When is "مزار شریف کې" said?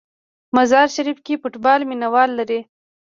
0.55-1.39